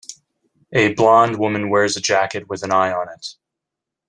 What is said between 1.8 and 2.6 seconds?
a jacket